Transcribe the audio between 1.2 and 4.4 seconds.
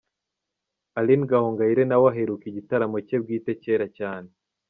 Gahongayire nawe aheruka igitaramo cye bwite kera cyane.